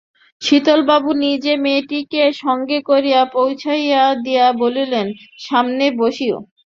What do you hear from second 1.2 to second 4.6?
নিজে মেয়েটিকে সঙ্গে করিয়া পৌছাইয়া দিয়া